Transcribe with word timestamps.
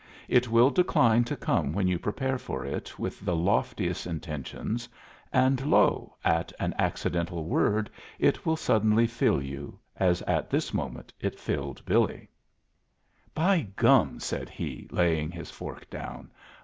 It 0.27 0.47
will 0.49 0.71
decline 0.71 1.25
to 1.25 1.35
come 1.35 1.73
when 1.73 1.87
you 1.87 1.99
prepare 1.99 2.39
for 2.39 2.65
it 2.65 2.97
with 2.97 3.23
the 3.23 3.35
loftiest 3.35 4.07
intentions, 4.07 4.89
and, 5.31 5.63
lo! 5.63 6.15
at 6.25 6.51
an 6.59 6.73
accidental 6.79 7.43
word 7.43 7.87
it 8.17 8.43
will 8.43 8.55
suddenly 8.57 9.05
fill 9.05 9.43
you, 9.43 9.77
as 9.95 10.23
at 10.23 10.49
this 10.49 10.73
moment 10.73 11.13
it 11.19 11.37
filled 11.39 11.85
Billy. 11.85 12.27
"By 13.35 13.67
gum!" 13.75 14.19
said 14.19 14.49
he, 14.49 14.87
laying 14.89 15.29
his 15.29 15.51
fork 15.51 15.87
down. 15.91 16.31